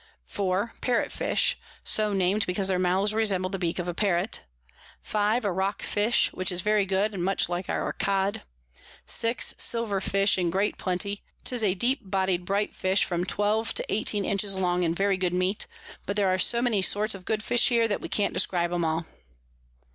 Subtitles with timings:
[0.23, 0.73] 4.
[0.81, 4.43] Parrot Fish, so nam'd because their Mouths resemble the Beak of a Parrot.
[5.03, 5.45] 5.
[5.45, 8.41] A Rock Fish, which is very good, and much like our Cod.
[9.05, 9.53] 6.
[9.59, 14.25] Silver Fish in great plenty: 'tis a deep body'd bright Fish, from 12 to 18
[14.25, 15.67] inches long, and very good Meat:
[16.07, 18.83] But there are so many sorts of good Fish here, that we can't describe 'em
[18.83, 19.05] all.